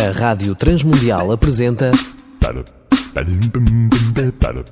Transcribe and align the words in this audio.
A 0.00 0.12
Rádio 0.12 0.54
Transmundial 0.54 1.30
apresenta 1.30 1.90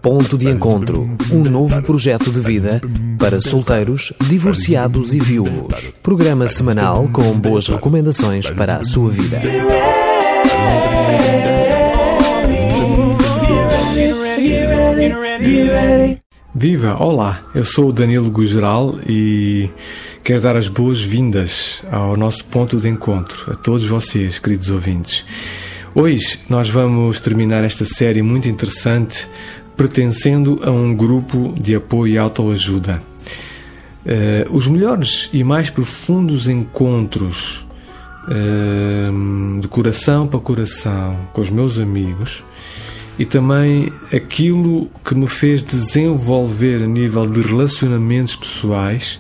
Ponto 0.00 0.38
de 0.38 0.48
Encontro, 0.48 1.14
um 1.30 1.42
novo 1.42 1.82
projeto 1.82 2.32
de 2.32 2.40
vida 2.40 2.80
para 3.18 3.38
solteiros, 3.38 4.14
divorciados 4.22 5.12
e 5.12 5.20
viúvos. 5.20 5.92
Programa 6.02 6.48
semanal 6.48 7.10
com 7.12 7.38
boas 7.38 7.68
recomendações 7.68 8.50
para 8.50 8.76
a 8.76 8.84
sua 8.84 9.10
vida. 9.10 9.42
Viva! 16.54 16.96
Olá, 16.98 17.42
eu 17.54 17.64
sou 17.64 17.90
o 17.90 17.92
Danilo 17.92 18.30
Gugeral 18.30 18.94
e 19.06 19.70
quero 20.28 20.42
dar 20.42 20.56
as 20.58 20.68
boas-vindas 20.68 21.82
ao 21.90 22.14
nosso 22.14 22.44
ponto 22.44 22.76
de 22.76 22.86
encontro, 22.86 23.50
a 23.50 23.54
todos 23.54 23.86
vocês, 23.86 24.38
queridos 24.38 24.68
ouvintes. 24.68 25.24
Hoje 25.94 26.38
nós 26.50 26.68
vamos 26.68 27.18
terminar 27.18 27.64
esta 27.64 27.86
série 27.86 28.20
muito 28.20 28.46
interessante 28.46 29.26
pertencendo 29.74 30.60
a 30.64 30.70
um 30.70 30.94
grupo 30.94 31.54
de 31.58 31.74
apoio 31.74 32.12
e 32.12 32.18
autoajuda. 32.18 33.02
Uh, 34.04 34.54
os 34.54 34.66
melhores 34.66 35.30
e 35.32 35.42
mais 35.42 35.70
profundos 35.70 36.46
encontros 36.46 37.66
uh, 38.24 39.60
de 39.62 39.68
coração 39.68 40.26
para 40.26 40.38
coração 40.40 41.16
com 41.32 41.40
os 41.40 41.48
meus 41.48 41.80
amigos 41.80 42.44
e 43.18 43.24
também 43.24 43.90
aquilo 44.14 44.90
que 45.02 45.14
me 45.14 45.26
fez 45.26 45.62
desenvolver 45.62 46.82
a 46.82 46.86
nível 46.86 47.26
de 47.26 47.40
relacionamentos 47.40 48.36
pessoais 48.36 49.18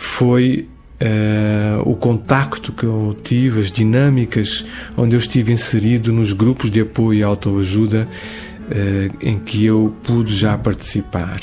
foi 0.00 0.68
uh, 1.02 1.82
o 1.90 1.96
contacto 1.96 2.72
que 2.72 2.84
eu 2.84 3.16
tive, 3.20 3.60
as 3.60 3.72
dinâmicas 3.72 4.64
onde 4.96 5.16
eu 5.16 5.18
estive 5.18 5.52
inserido 5.52 6.12
nos 6.12 6.32
grupos 6.32 6.70
de 6.70 6.82
apoio 6.82 7.18
e 7.18 7.22
autoajuda 7.24 8.06
uh, 8.06 9.16
em 9.20 9.40
que 9.40 9.66
eu 9.66 9.92
pude 10.04 10.36
já 10.36 10.56
participar. 10.56 11.40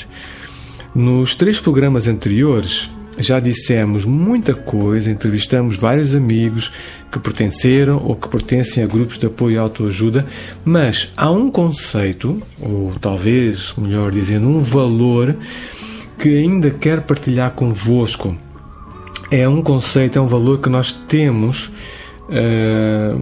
Nos 0.94 1.34
três 1.34 1.60
programas 1.60 2.08
anteriores, 2.08 2.88
já 3.18 3.38
dissemos 3.38 4.06
muita 4.06 4.54
coisa, 4.54 5.10
entrevistamos 5.10 5.76
vários 5.76 6.14
amigos 6.14 6.72
que 7.12 7.18
pertenceram 7.18 8.02
ou 8.02 8.16
que 8.16 8.30
pertencem 8.30 8.82
a 8.82 8.86
grupos 8.86 9.18
de 9.18 9.26
apoio 9.26 9.56
e 9.56 9.58
autoajuda, 9.58 10.26
mas 10.64 11.12
há 11.14 11.30
um 11.30 11.50
conceito, 11.50 12.42
ou 12.58 12.94
talvez, 12.98 13.74
melhor 13.76 14.10
dizendo, 14.10 14.48
um 14.48 14.60
valor 14.60 15.36
que 16.18 16.38
ainda 16.38 16.70
quero 16.70 17.02
partilhar 17.02 17.50
convosco. 17.50 18.34
É 19.30 19.48
um 19.48 19.60
conceito, 19.60 20.18
é 20.18 20.22
um 20.22 20.26
valor 20.26 20.60
que 20.60 20.68
nós 20.68 20.92
temos 20.92 21.70
uh, 22.28 23.18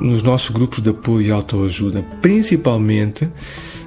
nos 0.00 0.22
nossos 0.22 0.50
grupos 0.50 0.80
de 0.80 0.90
apoio 0.90 1.26
e 1.26 1.32
autoajuda, 1.32 2.04
principalmente 2.20 3.28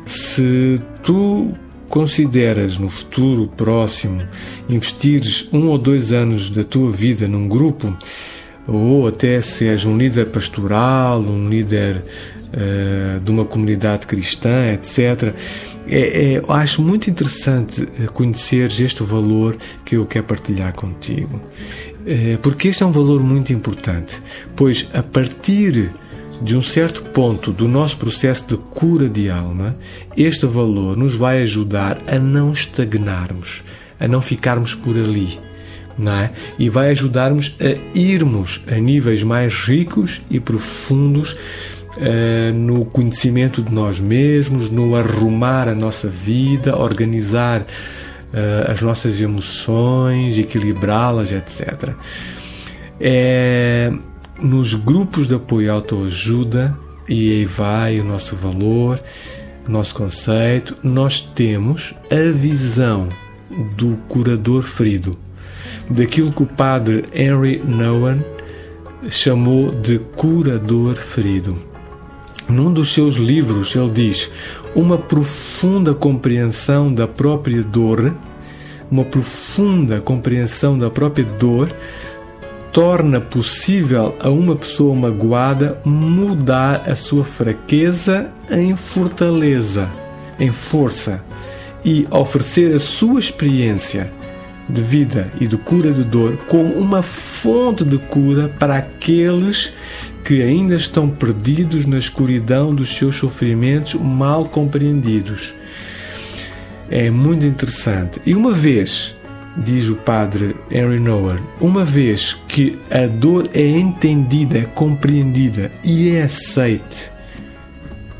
se 0.05 0.81
tu 1.03 1.51
consideras 1.87 2.77
no 2.77 2.89
futuro 2.89 3.47
próximo 3.55 4.21
investires 4.69 5.47
um 5.51 5.67
ou 5.67 5.77
dois 5.77 6.13
anos 6.13 6.49
da 6.49 6.63
tua 6.63 6.91
vida 6.91 7.27
num 7.27 7.47
grupo, 7.47 7.95
ou 8.75 9.07
até 9.07 9.41
se 9.41 9.67
és 9.67 9.85
um 9.85 9.97
líder 9.97 10.27
pastoral, 10.27 11.19
um 11.21 11.49
líder 11.49 12.03
uh, 12.53 13.19
de 13.19 13.31
uma 13.31 13.45
comunidade 13.45 14.07
cristã, 14.07 14.73
etc., 14.73 15.33
é, 15.87 16.35
é, 16.35 16.41
acho 16.47 16.81
muito 16.81 17.09
interessante 17.09 17.85
conheceres 18.13 18.79
este 18.79 19.03
valor 19.03 19.57
que 19.83 19.97
eu 19.97 20.05
quero 20.05 20.25
partilhar 20.25 20.73
contigo. 20.73 21.35
É, 22.05 22.37
porque 22.41 22.69
este 22.69 22.83
é 22.83 22.85
um 22.85 22.91
valor 22.91 23.21
muito 23.21 23.51
importante, 23.53 24.19
pois 24.55 24.87
a 24.93 25.03
partir 25.03 25.91
de 26.41 26.55
um 26.55 26.61
certo 26.61 27.03
ponto 27.03 27.51
do 27.51 27.67
nosso 27.67 27.97
processo 27.97 28.47
de 28.47 28.57
cura 28.57 29.07
de 29.07 29.29
alma, 29.29 29.75
este 30.17 30.45
valor 30.47 30.97
nos 30.97 31.13
vai 31.13 31.41
ajudar 31.43 31.99
a 32.07 32.17
não 32.17 32.51
estagnarmos, 32.51 33.63
a 33.99 34.07
não 34.07 34.21
ficarmos 34.21 34.73
por 34.73 34.95
ali. 34.97 35.39
Não 35.97 36.13
é? 36.13 36.31
E 36.57 36.69
vai 36.69 36.89
ajudar-nos 36.91 37.55
a 37.59 37.97
irmos 37.97 38.61
a 38.67 38.75
níveis 38.75 39.23
mais 39.23 39.53
ricos 39.53 40.21
e 40.29 40.39
profundos 40.39 41.33
uh, 41.33 42.53
no 42.53 42.85
conhecimento 42.85 43.61
de 43.61 43.73
nós 43.73 43.99
mesmos, 43.99 44.69
no 44.69 44.95
arrumar 44.95 45.67
a 45.67 45.75
nossa 45.75 46.07
vida, 46.07 46.77
organizar 46.77 47.61
uh, 47.61 48.71
as 48.71 48.81
nossas 48.81 49.21
emoções, 49.21 50.37
equilibrá-las, 50.37 51.31
etc. 51.31 51.93
É, 52.99 53.91
nos 54.41 54.73
grupos 54.75 55.27
de 55.27 55.35
apoio 55.35 55.71
à 55.71 55.73
autoajuda, 55.73 56.77
e 57.07 57.31
aí 57.31 57.45
vai 57.45 57.99
o 57.99 58.03
nosso 58.03 58.35
valor, 58.35 59.01
o 59.67 59.71
nosso 59.71 59.95
conceito, 59.95 60.75
nós 60.83 61.21
temos 61.21 61.93
a 62.11 62.31
visão 62.31 63.09
do 63.75 63.97
curador 64.07 64.63
ferido, 64.63 65.17
daquilo 65.91 66.31
que 66.31 66.43
o 66.43 66.45
padre 66.45 67.03
Henry 67.13 67.61
Nouwen 67.63 68.23
chamou 69.09 69.71
de 69.71 69.99
curador 69.99 70.95
ferido. 70.95 71.57
Num 72.47 72.71
dos 72.71 72.93
seus 72.93 73.15
livros, 73.15 73.75
ele 73.75 73.89
diz: 73.89 74.29
uma 74.75 74.97
profunda 74.97 75.93
compreensão 75.93 76.93
da 76.93 77.07
própria 77.07 77.63
dor, 77.63 78.15
uma 78.89 79.03
profunda 79.03 80.01
compreensão 80.01 80.77
da 80.77 80.89
própria 80.89 81.25
dor 81.25 81.69
torna 82.71 83.19
possível 83.19 84.15
a 84.19 84.29
uma 84.29 84.55
pessoa 84.55 84.95
magoada 84.95 85.81
mudar 85.83 86.89
a 86.89 86.95
sua 86.95 87.25
fraqueza 87.25 88.31
em 88.49 88.75
fortaleza, 88.77 89.91
em 90.39 90.51
força 90.51 91.23
e 91.83 92.07
oferecer 92.11 92.73
a 92.73 92.79
sua 92.79 93.19
experiência 93.19 94.11
de 94.69 94.81
vida 94.81 95.31
e 95.39 95.47
de 95.47 95.57
cura 95.57 95.91
de 95.91 96.03
dor 96.03 96.37
como 96.47 96.73
uma 96.75 97.01
fonte 97.01 97.83
de 97.83 97.97
cura 97.97 98.47
para 98.59 98.77
aqueles 98.77 99.73
que 100.23 100.41
ainda 100.41 100.75
estão 100.75 101.09
perdidos 101.09 101.85
na 101.85 101.97
escuridão 101.97 102.73
dos 102.73 102.95
seus 102.95 103.15
sofrimentos 103.15 103.95
mal 103.95 104.45
compreendidos. 104.45 105.53
É 106.89 107.09
muito 107.09 107.45
interessante. 107.45 108.21
E 108.25 108.35
uma 108.35 108.53
vez 108.53 109.15
diz 109.57 109.89
o 109.89 109.95
padre 109.95 110.55
Henry 110.71 110.99
Nouwen, 110.99 111.39
uma 111.59 111.83
vez 111.83 112.37
que 112.47 112.77
a 112.89 113.07
dor 113.07 113.49
é 113.53 113.65
entendida, 113.65 114.65
compreendida 114.75 115.71
e 115.83 116.09
é 116.11 116.23
aceite, 116.23 117.09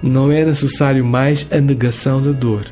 não 0.02 0.32
é 0.32 0.44
necessário 0.44 1.06
mais 1.06 1.46
a 1.52 1.60
negação 1.62 2.22
da 2.22 2.32
dor. 2.32 2.66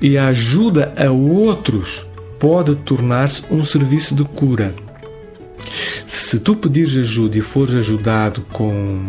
E 0.00 0.16
a 0.16 0.28
ajuda 0.28 0.92
a 0.96 1.10
outros 1.10 2.06
pode 2.38 2.76
tornar-se 2.76 3.42
um 3.50 3.64
serviço 3.64 4.14
de 4.14 4.24
cura. 4.24 4.74
Se 6.06 6.38
tu 6.38 6.56
pedires 6.56 6.96
ajuda 6.96 7.38
e 7.38 7.40
fores 7.40 7.74
ajudado 7.74 8.42
com 8.52 9.00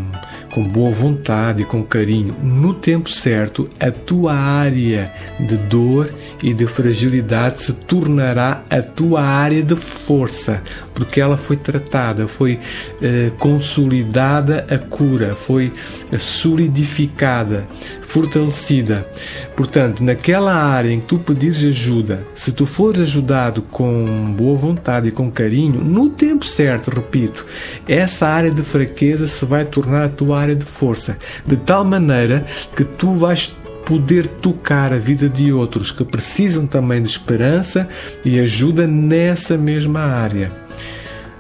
com 0.51 0.63
boa 0.63 0.91
vontade 0.91 1.61
e 1.61 1.65
com 1.65 1.83
carinho, 1.83 2.35
no 2.41 2.73
tempo 2.73 3.09
certo, 3.09 3.69
a 3.79 3.91
tua 3.91 4.33
área 4.33 5.11
de 5.39 5.57
dor 5.57 6.09
e 6.41 6.53
de 6.53 6.65
fragilidade 6.67 7.63
se 7.63 7.73
tornará 7.73 8.63
a 8.69 8.81
tua 8.81 9.21
área 9.21 9.61
de 9.61 9.75
força, 9.75 10.61
porque 10.93 11.21
ela 11.21 11.37
foi 11.37 11.55
tratada, 11.55 12.27
foi 12.27 12.59
eh, 13.01 13.31
consolidada 13.37 14.65
a 14.69 14.77
cura, 14.77 15.35
foi 15.35 15.71
eh, 16.11 16.17
solidificada, 16.17 17.65
fortalecida. 18.01 19.07
Portanto, 19.55 20.03
naquela 20.03 20.53
área 20.53 20.91
em 20.91 20.99
que 20.99 21.07
tu 21.07 21.19
pedires 21.19 21.63
ajuda, 21.63 22.25
se 22.35 22.51
tu 22.51 22.65
fores 22.65 23.01
ajudado 23.01 23.61
com 23.61 24.33
boa 24.35 24.57
vontade 24.57 25.09
e 25.09 25.11
com 25.11 25.29
carinho, 25.29 25.83
no 25.83 26.09
tempo 26.09 26.45
certo, 26.45 26.89
repito, 26.89 27.45
essa 27.87 28.27
área 28.27 28.51
de 28.51 28.63
fraqueza 28.63 29.27
se 29.27 29.45
vai 29.45 29.65
tornar 29.65 30.05
a 30.05 30.09
tua 30.09 30.38
área 30.39 30.55
de 30.55 30.65
força, 30.65 31.17
de 31.45 31.57
tal 31.57 31.83
maneira 31.83 32.45
que 32.75 32.83
tu 32.83 33.13
vais 33.13 33.53
poder 33.85 34.27
tocar 34.27 34.93
a 34.93 34.97
vida 34.97 35.27
de 35.27 35.51
outros 35.51 35.91
que 35.91 36.03
precisam 36.03 36.67
também 36.67 37.01
de 37.01 37.09
esperança 37.09 37.87
e 38.23 38.39
ajuda 38.39 38.85
nessa 38.85 39.57
mesma 39.57 40.01
área. 40.01 40.51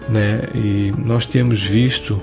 Né? 0.09 0.41
E 0.55 0.91
nós 0.97 1.27
temos 1.27 1.61
visto, 1.63 2.19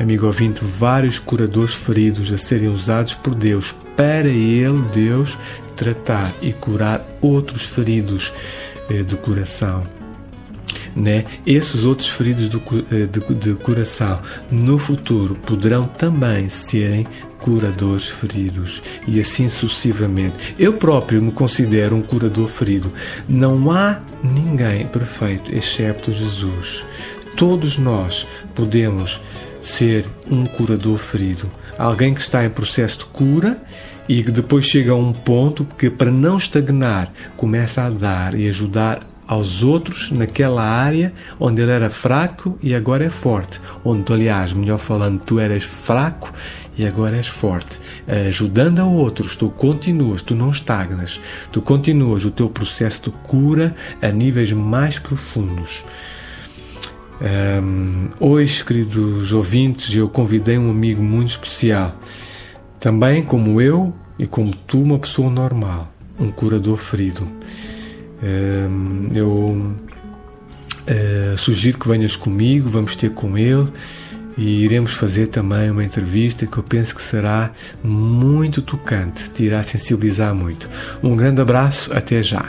amigo 0.00 0.26
ouvinte, 0.26 0.64
vários 0.64 1.18
curadores 1.18 1.74
feridos 1.74 2.32
a 2.32 2.38
serem 2.38 2.68
usados 2.68 3.12
por 3.12 3.34
Deus 3.34 3.74
para 3.94 4.28
Ele, 4.28 4.82
Deus, 4.94 5.36
tratar 5.76 6.32
e 6.40 6.54
curar 6.54 7.06
outros 7.20 7.64
feridos 7.64 8.32
eh, 8.88 9.02
do 9.02 9.18
coração 9.18 9.95
né? 10.96 11.24
esses 11.46 11.84
outros 11.84 12.08
feridos 12.08 12.48
do, 12.48 12.62
eh, 12.90 13.06
de, 13.06 13.34
de 13.34 13.54
coração 13.54 14.20
no 14.50 14.78
futuro 14.78 15.34
poderão 15.34 15.84
também 15.84 16.48
serem 16.48 17.06
curadores 17.38 18.08
feridos 18.08 18.82
e 19.06 19.20
assim 19.20 19.48
sucessivamente. 19.48 20.54
Eu 20.58 20.72
próprio 20.72 21.20
me 21.22 21.30
considero 21.30 21.94
um 21.94 22.02
curador 22.02 22.48
ferido. 22.48 22.88
Não 23.28 23.70
há 23.70 24.00
ninguém 24.22 24.86
perfeito 24.86 25.54
excepto 25.54 26.12
Jesus. 26.12 26.84
Todos 27.36 27.76
nós 27.76 28.26
podemos 28.54 29.20
ser 29.60 30.06
um 30.30 30.46
curador 30.46 30.96
ferido. 30.98 31.50
Alguém 31.76 32.14
que 32.14 32.20
está 32.20 32.44
em 32.44 32.50
processo 32.50 33.00
de 33.00 33.06
cura 33.06 33.60
e 34.08 34.22
que 34.22 34.30
depois 34.30 34.64
chega 34.64 34.92
a 34.92 34.96
um 34.96 35.12
ponto 35.12 35.66
que, 35.76 35.90
para 35.90 36.10
não 36.10 36.36
estagnar, 36.36 37.12
começa 37.36 37.82
a 37.82 37.90
dar 37.90 38.34
e 38.34 38.48
ajudar 38.48 39.00
aos 39.26 39.62
outros 39.62 40.10
naquela 40.10 40.62
área 40.62 41.12
onde 41.38 41.62
ele 41.62 41.72
era 41.72 41.90
fraco 41.90 42.58
e 42.62 42.74
agora 42.74 43.04
é 43.04 43.10
forte. 43.10 43.60
Onde, 43.84 44.12
aliás, 44.12 44.52
melhor 44.52 44.78
falando, 44.78 45.20
tu 45.20 45.38
eras 45.38 45.64
fraco 45.64 46.32
e 46.78 46.86
agora 46.86 47.16
és 47.16 47.26
forte. 47.26 47.78
Ajudando 48.28 48.80
a 48.80 48.84
outros, 48.84 49.34
tu 49.34 49.48
continuas, 49.48 50.22
tu 50.22 50.34
não 50.34 50.50
estagnas, 50.50 51.20
tu 51.50 51.62
continuas 51.62 52.24
o 52.24 52.30
teu 52.30 52.48
processo 52.48 53.02
de 53.04 53.10
cura 53.26 53.74
a 54.00 54.08
níveis 54.08 54.52
mais 54.52 54.98
profundos. 54.98 55.82
Um, 57.18 58.10
hoje, 58.20 58.62
queridos 58.62 59.32
ouvintes, 59.32 59.94
eu 59.94 60.06
convidei 60.06 60.58
um 60.58 60.70
amigo 60.70 61.02
muito 61.02 61.30
especial, 61.30 61.96
também 62.78 63.22
como 63.22 63.58
eu 63.58 63.94
e 64.18 64.26
como 64.26 64.54
tu, 64.54 64.82
uma 64.82 64.98
pessoa 64.98 65.30
normal, 65.30 65.90
um 66.20 66.30
curador 66.30 66.76
ferido. 66.76 67.26
Um, 68.26 69.10
eu 69.14 69.74
uh, 70.88 71.38
sugiro 71.38 71.78
que 71.78 71.88
venhas 71.88 72.16
comigo, 72.16 72.68
vamos 72.68 72.96
ter 72.96 73.10
com 73.10 73.38
ele 73.38 73.68
e 74.36 74.64
iremos 74.64 74.92
fazer 74.92 75.28
também 75.28 75.70
uma 75.70 75.84
entrevista 75.84 76.46
que 76.46 76.58
eu 76.58 76.62
penso 76.62 76.94
que 76.94 77.02
será 77.02 77.50
muito 77.82 78.60
tocante, 78.60 79.30
te 79.30 79.44
irá 79.44 79.62
sensibilizar 79.62 80.34
muito. 80.34 80.68
Um 81.02 81.16
grande 81.16 81.40
abraço, 81.40 81.90
até 81.94 82.22
já. 82.22 82.44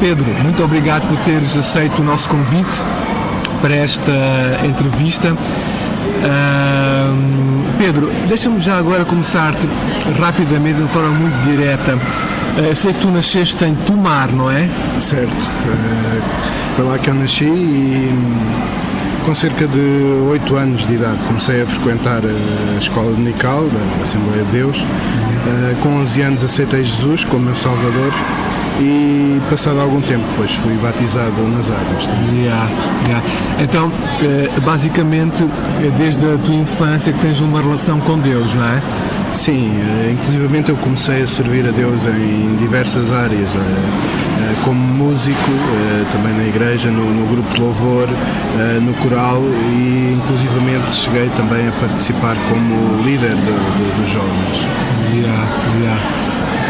Pedro, 0.00 0.26
muito 0.42 0.62
obrigado 0.62 1.08
por 1.08 1.16
teres 1.24 1.56
aceito 1.56 2.02
o 2.02 2.04
nosso 2.04 2.28
convite 2.28 2.82
para 3.60 3.74
esta 3.74 4.12
entrevista. 4.64 5.32
Uh, 6.22 7.18
Pedro, 7.76 8.08
deixa-me 8.28 8.60
já 8.60 8.78
agora 8.78 9.04
começar-te 9.04 9.66
rapidamente, 10.20 10.76
de 10.76 10.82
uma 10.82 10.88
forma 10.88 11.10
muito 11.10 11.34
direta. 11.48 11.96
Uh, 11.96 12.74
sei 12.76 12.92
que 12.92 13.00
tu 13.00 13.08
nasceste 13.08 13.64
em 13.64 13.74
Tomar, 13.74 14.30
não 14.30 14.48
é? 14.48 14.68
Certo. 15.00 15.32
Uh, 15.32 16.22
foi 16.76 16.84
lá 16.84 16.96
que 16.98 17.10
eu 17.10 17.14
nasci 17.14 17.44
e 17.44 18.14
com 19.26 19.34
cerca 19.34 19.66
de 19.66 19.80
8 20.30 20.56
anos 20.56 20.86
de 20.86 20.94
idade 20.94 21.18
comecei 21.26 21.62
a 21.62 21.66
frequentar 21.66 22.22
a 22.24 22.78
escola 22.78 23.10
dominical 23.10 23.68
da 23.68 24.02
Assembleia 24.02 24.44
de 24.44 24.52
Deus. 24.52 24.82
Uh, 24.82 25.76
com 25.82 25.88
11 26.00 26.22
anos 26.22 26.44
aceitei 26.44 26.84
Jesus 26.84 27.24
como 27.24 27.46
meu 27.46 27.56
Salvador 27.56 28.12
e 28.80 29.40
passado 29.50 29.80
algum 29.80 30.00
tempo 30.00 30.24
depois 30.30 30.52
fui 30.52 30.74
batizado 30.74 31.42
nas 31.48 31.70
águas. 31.70 32.08
Yeah, 32.32 32.68
yeah. 33.06 33.26
Então, 33.60 33.90
eh, 34.22 34.60
basicamente, 34.60 35.44
é 35.84 35.90
desde 35.98 36.24
a 36.24 36.38
tua 36.38 36.54
infância 36.54 37.12
que 37.12 37.18
tens 37.20 37.40
uma 37.40 37.60
relação 37.60 37.98
com 38.00 38.18
Deus, 38.18 38.54
não 38.54 38.64
é? 38.64 38.82
Sim, 39.32 39.70
eh, 39.80 40.12
inclusivamente 40.12 40.70
eu 40.70 40.76
comecei 40.76 41.22
a 41.22 41.26
servir 41.26 41.66
a 41.66 41.70
Deus 41.70 42.00
em 42.04 42.56
diversas 42.60 43.12
áreas, 43.12 43.50
eh, 43.54 44.54
como 44.64 44.80
músico, 44.80 45.50
também 46.12 46.32
na 46.34 46.44
igreja, 46.44 46.90
no, 46.90 47.04
no 47.04 47.26
grupo 47.26 47.52
de 47.54 47.60
louvor, 47.60 48.08
no 48.82 48.94
coral 48.94 49.42
e 49.42 50.16
inclusivamente 50.16 50.92
cheguei 50.92 51.28
também 51.36 51.68
a 51.68 51.72
participar 51.72 52.36
como 52.48 53.02
líder 53.02 53.34
do, 53.34 53.36
do, 53.36 54.00
dos 54.00 54.10
jovens. 54.10 54.66
Yeah, 55.14 55.48
yeah. 55.80 56.17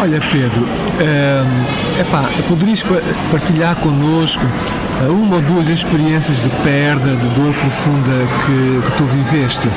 Olha, 0.01 0.21
Pedro, 0.31 0.65
é 1.01 2.01
epá, 2.01 2.23
poderias 2.47 2.85
partilhar 3.33 3.75
connosco 3.77 4.45
eh, 5.03 5.09
uma 5.09 5.37
ou 5.37 5.43
duas 5.43 5.69
experiências 5.69 6.41
de 6.41 6.49
perda, 6.63 7.17
de 7.17 7.29
dor 7.31 7.53
profunda 7.55 8.13
que, 8.47 8.81
que 8.83 8.97
tu 8.97 9.05
viveste? 9.05 9.69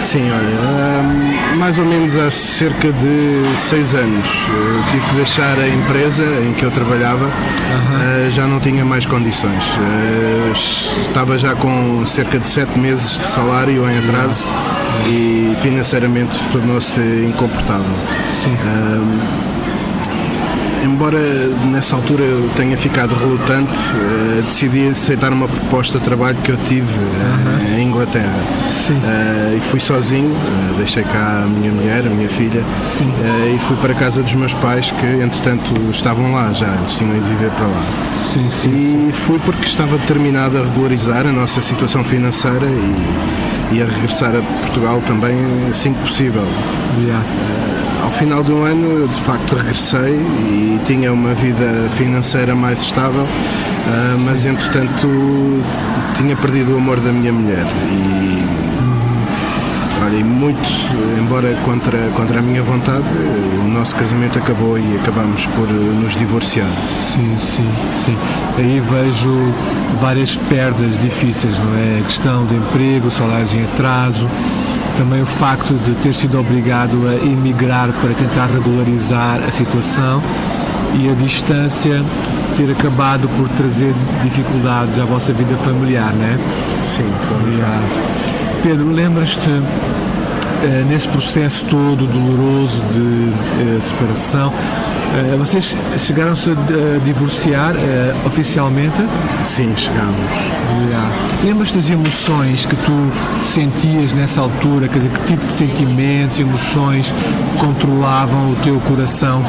Sim, 0.00 0.30
olha, 0.30 1.02
um, 1.02 1.56
mais 1.58 1.80
ou 1.80 1.84
menos 1.84 2.16
há 2.16 2.30
cerca 2.30 2.92
de 2.92 3.56
seis 3.56 3.92
anos 3.94 4.28
eu 4.48 4.90
tive 4.92 5.06
que 5.06 5.14
deixar 5.16 5.58
a 5.58 5.68
empresa 5.68 6.22
em 6.24 6.52
que 6.54 6.64
eu 6.64 6.70
trabalhava, 6.70 7.26
uh, 7.26 8.30
já 8.30 8.46
não 8.46 8.60
tinha 8.60 8.84
mais 8.84 9.04
condições. 9.04 9.64
Estava 11.00 11.36
já 11.36 11.56
com 11.56 12.04
cerca 12.06 12.38
de 12.38 12.46
sete 12.46 12.78
meses 12.78 13.18
de 13.18 13.26
salário 13.26 13.88
em 13.90 13.98
atraso 13.98 14.46
e 15.08 15.54
financeiramente 15.60 16.36
tornou-se 16.50 17.00
incomportável. 17.00 17.94
Sim. 18.28 18.50
Um, 18.50 19.52
embora 20.84 21.18
nessa 21.70 21.96
altura 21.96 22.22
eu 22.22 22.48
tenha 22.56 22.76
ficado 22.76 23.14
relutante, 23.14 23.72
uh, 23.72 24.42
decidi 24.42 24.88
aceitar 24.88 25.32
uma 25.32 25.48
proposta 25.48 25.98
de 25.98 26.04
trabalho 26.04 26.36
que 26.38 26.50
eu 26.50 26.56
tive 26.68 26.98
uh, 26.98 27.71
Inglaterra. 27.92 28.32
Uh, 28.90 29.56
e 29.56 29.60
fui 29.60 29.78
sozinho, 29.78 30.34
deixei 30.76 31.04
cá 31.04 31.42
a 31.44 31.46
minha 31.46 31.70
mulher, 31.70 32.06
a 32.06 32.10
minha 32.10 32.28
filha, 32.28 32.62
e 33.54 33.58
fui 33.58 33.76
para 33.76 33.92
a 33.92 33.96
casa 33.96 34.22
dos 34.22 34.34
meus 34.34 34.54
pais 34.54 34.90
que 34.90 35.06
entretanto 35.06 35.72
estavam 35.90 36.32
lá 36.32 36.52
já, 36.52 36.66
eles 36.74 36.94
tinham 36.94 37.14
ido 37.16 37.26
viver 37.26 37.50
para 37.50 37.66
lá. 37.66 37.84
Sim, 38.32 38.48
sim, 38.48 39.08
e 39.08 39.12
fui 39.12 39.38
porque 39.40 39.66
estava 39.66 39.98
determinado 39.98 40.56
a 40.56 40.62
regularizar 40.62 41.26
a 41.26 41.32
nossa 41.32 41.60
situação 41.60 42.02
financeira 42.02 42.66
e, 42.66 43.76
e 43.76 43.82
a 43.82 43.84
regressar 43.84 44.34
a 44.34 44.42
Portugal 44.60 45.02
também 45.06 45.36
assim 45.68 45.92
que 45.92 46.00
possível. 46.00 46.46
Yeah 46.98 47.22
ao 48.02 48.10
final 48.10 48.42
do 48.42 48.64
ano 48.64 49.06
de 49.06 49.20
facto 49.20 49.54
regressei 49.54 50.14
e 50.14 50.80
tinha 50.84 51.12
uma 51.12 51.34
vida 51.34 51.88
financeira 51.96 52.54
mais 52.54 52.82
estável, 52.82 53.22
uh, 53.22 54.18
mas 54.24 54.44
entretanto 54.44 55.06
tinha 56.14 56.36
perdido 56.36 56.74
o 56.74 56.76
amor 56.76 57.00
da 57.00 57.12
minha 57.12 57.32
mulher 57.32 57.66
e 57.90 58.42
olha, 60.04 60.24
muito, 60.24 60.60
embora 61.18 61.54
contra, 61.64 61.98
contra 62.14 62.38
a 62.40 62.42
minha 62.42 62.62
vontade, 62.62 63.04
o 63.64 63.68
nosso 63.68 63.94
casamento 63.96 64.38
acabou 64.38 64.78
e 64.78 64.98
acabamos 65.00 65.46
por 65.46 65.68
nos 65.70 66.16
divorciar. 66.16 66.68
Sim, 66.88 67.36
sim, 67.38 67.68
sim. 67.96 68.16
Aí 68.58 68.80
vejo 68.80 69.54
várias 70.00 70.36
perdas 70.36 70.98
difíceis, 70.98 71.58
não 71.58 71.74
é? 71.78 72.00
A 72.00 72.04
questão 72.04 72.44
de 72.46 72.56
emprego, 72.56 73.10
salários 73.10 73.54
em 73.54 73.64
atraso, 73.64 74.28
também 74.96 75.22
o 75.22 75.26
facto 75.26 75.74
de 75.74 75.94
ter 76.02 76.14
sido 76.14 76.38
obrigado 76.38 77.08
a 77.08 77.14
emigrar 77.24 77.90
para 77.92 78.12
tentar 78.12 78.46
regularizar 78.46 79.40
a 79.46 79.50
situação 79.50 80.22
e 80.94 81.08
a 81.08 81.14
distância 81.14 82.02
ter 82.56 82.70
acabado 82.70 83.28
por 83.30 83.48
trazer 83.50 83.94
dificuldades 84.22 84.98
à 84.98 85.04
vossa 85.04 85.32
vida 85.32 85.56
familiar, 85.56 86.12
não 86.14 86.24
é? 86.24 86.38
Sim, 86.84 87.10
familiar. 87.28 87.82
Pedro, 88.62 88.90
lembras-te 88.90 89.48
uh, 89.48 90.84
nesse 90.88 91.08
processo 91.08 91.64
todo 91.66 92.06
doloroso 92.06 92.84
de 92.92 92.98
uh, 92.98 93.80
separação, 93.80 94.52
Uh, 95.12 95.36
vocês 95.36 95.76
chegaram-se 95.98 96.50
a 96.50 96.98
divorciar 97.04 97.74
uh, 97.74 98.26
oficialmente? 98.26 98.96
Sim, 99.44 99.70
chegamos. 99.76 100.18
Yeah. 100.88 101.10
Lembras-te 101.44 101.74
das 101.74 101.90
emoções 101.90 102.64
que 102.64 102.74
tu 102.76 103.12
sentias 103.44 104.14
nessa 104.14 104.40
altura? 104.40 104.88
Quer 104.88 105.00
dizer, 105.00 105.10
que 105.10 105.24
tipo 105.26 105.44
de 105.44 105.52
sentimentos, 105.52 106.38
emoções 106.38 107.14
controlavam 107.60 108.52
o 108.52 108.56
teu 108.64 108.80
coração? 108.80 109.44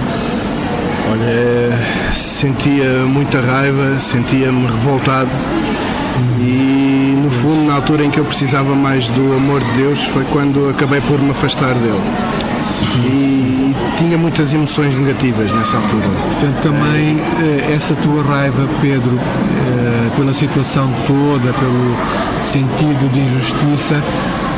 Olha, 1.12 2.14
sentia 2.14 3.06
muita 3.06 3.42
raiva, 3.42 4.00
sentia-me 4.00 4.66
revoltado 4.66 5.32
e 6.40 7.18
no 7.22 7.32
fundo 7.32 7.66
na 7.66 7.76
altura 7.76 8.06
em 8.06 8.10
que 8.10 8.20
eu 8.20 8.26
precisava 8.26 8.76
mais 8.76 9.08
do 9.08 9.36
amor 9.36 9.62
de 9.62 9.72
Deus 9.74 10.04
foi 10.06 10.24
quando 10.26 10.70
acabei 10.70 11.02
por 11.02 11.20
me 11.20 11.32
afastar 11.32 11.74
dele 11.76 12.02
e 13.06 13.76
tinha 13.98 14.18
muitas 14.18 14.54
emoções 14.54 14.98
negativas 14.98 15.52
nessa 15.52 15.78
altura. 15.78 16.08
Portanto, 16.32 16.62
também 16.62 17.20
eh, 17.42 17.74
essa 17.76 17.96
tua 17.96 18.24
raiva, 18.24 18.68
Pedro, 18.82 19.20
eh, 19.20 20.10
pela 20.16 20.34
situação 20.34 20.92
toda, 21.08 21.54
pelo 21.54 21.96
sentido 22.44 23.12
de 23.12 23.20
injustiça, 23.20 24.02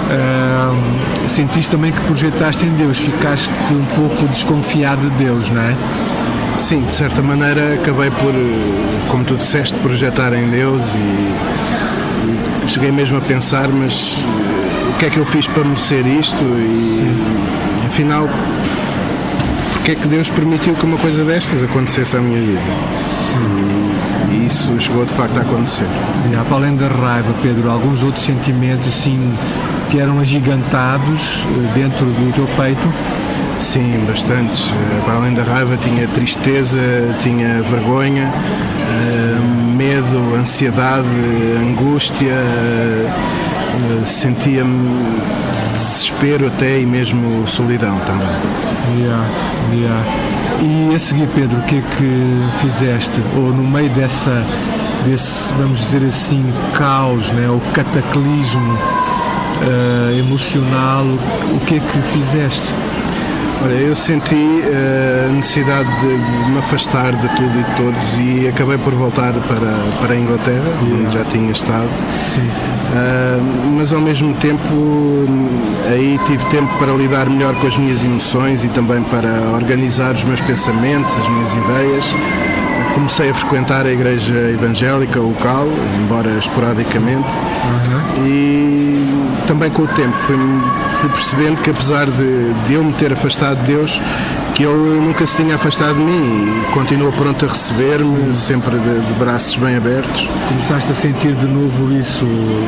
Uh, 0.06 1.28
sentiste 1.28 1.72
também 1.72 1.92
que 1.92 2.00
projetaste 2.02 2.64
em 2.64 2.70
Deus, 2.76 3.00
ficaste 3.00 3.52
um 3.72 3.84
pouco 3.96 4.28
desconfiado 4.28 5.10
de 5.10 5.24
Deus, 5.24 5.50
não 5.50 5.60
é? 5.60 5.76
Sim, 6.58 6.84
de 6.84 6.92
certa 6.92 7.22
maneira 7.22 7.76
acabei 7.76 8.10
por, 8.10 8.34
como 9.10 9.24
tu 9.24 9.36
disseste, 9.36 9.78
projetar 9.80 10.34
em 10.34 10.50
Deus 10.50 10.96
e, 10.96 12.66
e 12.66 12.68
cheguei 12.68 12.92
mesmo 12.92 13.18
a 13.18 13.22
pensar, 13.22 13.68
mas 13.68 14.18
o 14.90 14.98
que 14.98 15.06
é 15.06 15.10
que 15.10 15.18
eu 15.18 15.26
fiz 15.26 15.48
para 15.48 15.64
merecer 15.64 16.06
isto? 16.08 16.44
E 16.44 17.06
Sim 17.84 17.86
afinal, 17.86 18.28
porque 19.74 19.92
é 19.92 19.96
que 19.96 20.08
Deus 20.08 20.30
permitiu 20.30 20.74
que 20.74 20.84
uma 20.84 20.98
coisa 20.98 21.24
destas 21.24 21.62
acontecesse 21.64 22.16
à 22.18 22.20
minha 22.20 22.40
vida? 22.40 22.62
E, 24.32 24.48
isso 24.48 24.76
chegou 24.80 25.06
de 25.06 25.14
facto 25.14 25.38
a 25.38 25.42
acontecer. 25.42 25.86
E, 26.32 26.36
para 26.46 26.56
além 26.56 26.76
da 26.76 26.88
raiva, 26.88 27.34
Pedro, 27.42 27.70
alguns 27.70 28.04
outros 28.04 28.24
sentimentos 28.24 28.88
assim 28.88 29.34
que 29.90 30.00
eram 30.00 30.20
agigantados 30.20 31.46
dentro 31.74 32.06
do 32.06 32.34
teu 32.34 32.48
peito. 32.58 32.94
Sim, 33.60 34.06
bastantes. 34.08 34.70
Para 35.06 35.16
além 35.16 35.34
da 35.34 35.44
raiva, 35.44 35.78
tinha 35.78 36.08
tristeza, 36.08 36.78
tinha 37.24 37.62
vergonha, 37.64 38.32
medo, 39.76 40.36
ansiedade, 40.36 41.08
angústia, 41.62 42.36
sentia-me 44.06 45.22
desespero 45.74 46.48
até 46.48 46.80
e 46.80 46.86
mesmo 46.86 47.46
solidão 47.48 48.00
também. 48.00 48.28
Yeah, 48.98 49.26
yeah. 49.74 50.06
E 50.62 50.96
a 50.96 51.00
seguir, 51.00 51.28
Pedro, 51.36 51.58
o 51.58 51.62
que 51.64 51.78
é 51.78 51.82
que 51.82 52.60
fizeste? 52.60 53.22
Ou 53.36 53.54
no 53.54 53.64
meio 53.64 53.90
dessa, 53.90 54.46
desse, 55.06 55.54
vamos 55.54 55.80
dizer 55.80 56.04
assim, 56.04 56.44
caos, 56.74 57.30
né? 57.32 57.50
o 57.50 57.60
cataclismo 57.74 58.74
uh, 58.74 60.18
emocional, 60.18 61.04
o 61.04 61.60
que 61.66 61.76
é 61.76 61.80
que 61.80 62.02
fizeste? 62.04 62.74
Olha, 63.64 63.74
eu 63.74 63.96
senti 63.96 64.36
eh, 64.36 65.28
a 65.30 65.34
necessidade 65.34 65.90
de, 66.00 66.10
de, 66.10 66.52
me 66.52 66.60
afastar 66.60 67.16
de 67.16 67.28
tudo 67.30 67.60
e 67.60 67.64
de 67.64 67.76
todos 67.76 68.18
e 68.20 68.48
acabei 68.48 68.78
por 68.78 68.94
voltar 68.94 69.34
para, 69.34 70.02
para 70.02 70.14
a 70.14 70.18
Inglaterra, 70.18 70.64
yeah. 70.84 71.06
onde 71.06 71.14
já 71.14 71.26
tinha 71.26 71.52
estado. 71.52 71.90
Uh, 72.96 73.76
mas 73.78 73.92
ao 73.92 74.00
mesmo 74.00 74.34
tempo 74.36 75.26
aí 75.92 76.20
tive 76.26 76.46
tempo 76.46 76.72
para 76.78 76.94
lidar 76.94 77.30
melhor 77.30 77.56
com 77.56 77.68
as 77.68 77.76
minhas 77.76 78.06
emoções 78.06 78.64
e 78.64 78.70
também 78.70 79.02
para 79.04 79.56
organizar 79.56 80.14
os 80.14 80.24
meus 80.24 80.42
pensamentos, 80.42 81.16
as 81.18 81.28
minhas 81.28 81.54
ideias. 81.54 82.55
Comecei 82.96 83.30
a 83.30 83.34
frequentar 83.34 83.86
a 83.86 83.92
igreja 83.92 84.34
evangélica 84.34 85.20
local, 85.20 85.68
embora 86.02 86.30
esporadicamente, 86.40 87.28
uhum. 87.28 88.26
e 88.26 88.96
também 89.48 89.70
com 89.70 89.84
o 89.84 89.88
tempo 89.88 90.16
fui, 90.16 90.38
fui 91.00 91.10
percebendo 91.10 91.62
que 91.62 91.70
apesar 91.70 92.06
de, 92.06 92.54
de, 92.66 92.74
eu 92.74 92.84
me 92.84 92.94
ter 92.94 93.14
afastado 93.14 93.60
de 93.60 93.74
Deus, 93.74 94.02
que 94.54 94.64
Ele 94.64 95.02
nunca 95.02 95.26
se 95.26 95.36
tinha 95.36 95.56
afastado 95.56 95.96
de 95.96 96.02
mim 96.02 96.48
e 96.48 96.72
continua 96.72 97.12
pronto 97.12 97.46
a 97.46 97.50
receber-me, 97.50 98.34
sempre 98.34 98.78
de, 98.78 99.06
de, 99.06 99.14
braços 99.20 99.56
bem 99.58 99.76
abertos. 99.76 100.30
Começaste 100.48 100.92
a 100.92 100.96
sentir 100.96 101.36
de 101.36 101.46
novo 101.48 101.94
isso, 101.94 102.26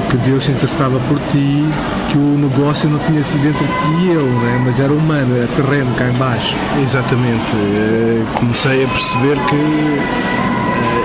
que 0.09 0.17
Deus 0.17 0.43
se 0.43 0.51
interessava 0.51 0.99
por 1.07 1.17
ti, 1.31 1.65
que 2.09 2.17
o 2.17 2.37
negócio 2.37 2.89
não 2.89 2.99
tinha 2.99 3.23
sido 3.23 3.47
entre 3.47 3.65
ti 3.65 4.03
e 4.03 4.09
Ele, 4.09 4.23
né? 4.23 4.61
mas 4.65 4.79
era 4.79 4.91
humano, 4.91 5.35
era 5.37 5.47
terreno 5.47 5.95
cá 5.95 6.09
embaixo. 6.09 6.57
Exatamente. 6.81 7.55
Eh, 7.55 8.23
comecei 8.35 8.83
a 8.83 8.87
perceber 8.87 9.37
que 9.45 10.16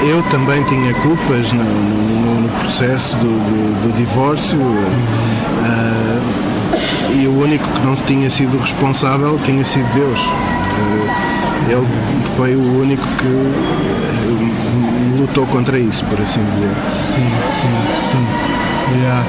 eu 0.09 0.23
também 0.31 0.63
tinha 0.65 0.93
culpas 0.95 1.53
no, 1.53 1.63
no, 1.63 2.41
no 2.43 2.49
processo 2.61 3.17
do, 3.19 3.25
do, 3.25 3.89
do 3.89 3.97
divórcio. 3.97 4.59
Uh, 4.59 6.03
e 7.15 7.27
o 7.27 7.43
único 7.43 7.69
que 7.69 7.81
não 7.87 7.95
tinha 7.95 8.31
sido 8.31 8.59
responsável 8.59 9.39
tinha 9.45 9.63
sido 9.65 9.87
Deus. 9.95 10.19
Eh, 10.19 11.73
ele 11.73 11.87
foi 12.37 12.57
o 12.57 12.81
único 12.81 13.07
que 13.19 13.27
eh, 13.27 15.21
lutou 15.21 15.47
contra 15.47 15.79
isso, 15.79 16.05
por 16.07 16.21
assim 16.21 16.41
dizer. 16.53 16.75
Sim, 16.87 17.31
sim, 17.45 17.69
sim. 18.11 18.99
Yeah. 18.99 19.25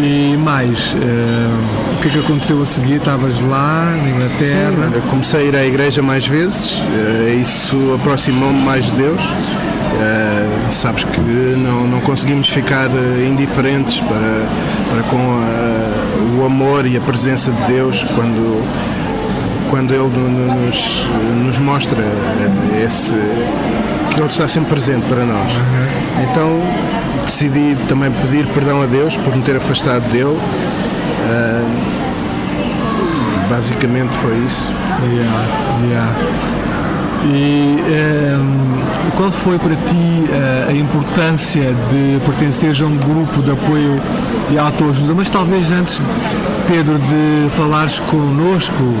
E 0.00 0.36
mais, 0.36 0.94
uh, 0.94 0.96
o 0.96 2.02
que 2.02 2.08
é 2.08 2.10
que 2.12 2.18
aconteceu 2.20 2.62
a 2.62 2.66
seguir? 2.66 2.96
Estavas 2.96 3.40
lá, 3.40 3.96
na 4.00 4.08
Inglaterra? 4.08 4.90
Sim, 4.94 5.00
comecei 5.10 5.40
a 5.40 5.42
ir 5.42 5.56
à 5.56 5.66
igreja 5.66 6.00
mais 6.02 6.24
vezes, 6.24 6.78
uh, 6.78 7.40
isso 7.40 7.94
aproximou-me 7.94 8.60
mais 8.60 8.86
de 8.86 8.92
Deus. 8.92 9.20
Uh, 9.20 10.70
sabes 10.72 11.02
que 11.02 11.20
não, 11.20 11.88
não 11.88 12.00
conseguimos 12.02 12.48
ficar 12.48 12.88
indiferentes 13.28 14.00
para, 14.00 14.46
para 14.90 15.02
com 15.10 15.16
a, 15.16 16.40
o 16.40 16.46
amor 16.46 16.86
e 16.86 16.96
a 16.96 17.00
presença 17.00 17.50
de 17.50 17.62
Deus 17.66 18.04
quando 18.14 18.64
quando 19.68 19.92
Ele 19.92 20.08
nos, 20.08 21.06
nos 21.44 21.58
mostra 21.58 22.02
esse, 22.82 23.12
Ele 24.18 24.26
está 24.26 24.48
sempre 24.48 24.70
presente 24.70 25.06
para 25.06 25.24
nós. 25.24 25.52
Então 26.28 26.60
decidi 27.24 27.76
também 27.88 28.10
pedir 28.10 28.46
perdão 28.48 28.82
a 28.82 28.86
Deus 28.86 29.16
por 29.16 29.36
me 29.36 29.42
ter 29.42 29.54
afastado 29.56 30.02
dele. 30.10 30.36
Uh, 31.24 31.98
basicamente 33.48 34.10
foi 34.16 34.36
isso. 34.44 34.68
Yeah, 35.04 35.46
yeah. 35.88 36.12
E 37.26 37.76
um, 38.40 39.12
qual 39.14 39.30
foi 39.30 39.56
para 39.56 39.76
ti 39.76 40.24
uh, 40.30 40.68
a 40.68 40.72
importância 40.72 41.72
de 41.88 42.18
pertenceres 42.24 42.82
a 42.82 42.86
um 42.86 42.96
grupo 42.96 43.40
de 43.40 43.52
apoio 43.52 44.00
e 44.50 44.58
autoajuda? 44.58 45.14
Mas 45.14 45.30
talvez 45.30 45.70
antes, 45.70 46.02
Pedro, 46.66 46.98
de 46.98 47.48
falares 47.50 48.00
connosco 48.00 48.94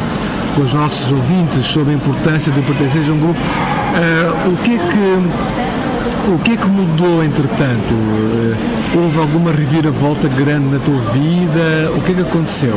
com 0.54 0.62
os 0.62 0.72
nossos 0.74 1.10
ouvintes 1.10 1.66
sobre 1.66 1.92
a 1.92 1.96
importância 1.96 2.52
de 2.52 2.60
pertencer 2.62 3.10
a 3.10 3.12
um 3.14 3.18
grupo. 3.18 3.40
Uh, 3.94 4.52
o 4.52 4.56
que 4.58 4.74
é 4.74 4.78
que 4.78 5.68
o 6.28 6.38
que 6.40 6.52
é 6.52 6.56
que 6.56 6.66
mudou 6.66 7.24
entretanto? 7.24 7.94
Uh, 7.94 9.02
houve 9.02 9.18
alguma 9.18 9.50
reviravolta 9.50 10.28
grande 10.28 10.66
na 10.68 10.78
tua 10.78 11.00
vida? 11.00 11.90
O 11.96 12.02
que 12.02 12.12
é 12.12 12.14
que 12.16 12.20
aconteceu? 12.20 12.74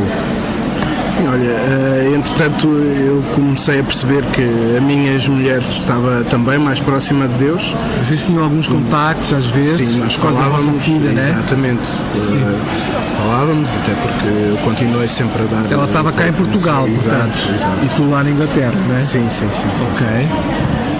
Sim, 1.18 1.28
olha, 1.28 1.52
uh, 1.52 2.16
entretanto 2.16 2.68
eu 2.68 3.22
comecei 3.36 3.82
a 3.82 3.84
perceber 3.84 4.24
que 4.28 4.42
a 4.78 4.82
minha 4.82 5.12
ex-mulher 5.12 5.62
estava 5.62 6.24
também 6.30 6.58
mais 6.58 6.80
próxima 6.80 7.28
de 7.28 7.34
Deus. 7.36 7.76
Existiam 8.02 8.42
alguns 8.42 8.68
contactos 8.68 9.34
às 9.34 9.48
vezes? 9.48 9.90
Sim, 9.90 10.00
nós 10.00 10.16
falávamos, 10.16 10.82
filha, 10.82 11.12
né? 11.12 11.36
exatamente. 11.38 11.86
Sim. 12.16 12.38
Uh, 12.38 12.58
falávamos, 13.18 13.70
até 13.70 13.94
porque 13.94 14.28
eu 14.28 14.58
continuei 14.64 15.08
sempre 15.10 15.42
a 15.44 15.46
dar. 15.46 15.72
Ela 15.72 15.86
estava 15.86 16.12
cá 16.14 16.28
em 16.28 16.34
Portugal, 16.34 16.88
portanto. 16.88 17.38
Exato, 17.38 17.56
exato. 17.56 17.86
E 17.86 17.90
tu 17.98 18.10
lá 18.10 18.24
na 18.24 18.30
Inglaterra, 18.30 18.74
não 18.88 18.96
é? 18.96 19.00
Sim, 19.00 19.28
sim, 19.30 19.50
sim. 19.52 19.68
sim 19.78 19.88
ok. 19.92 20.08